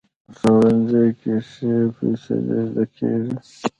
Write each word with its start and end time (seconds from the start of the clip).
ښوونځی 0.37 1.07
کې 1.19 1.33
ښې 1.49 1.75
فیصلې 1.97 2.57
زده 2.67 2.83
کېږي 2.95 3.35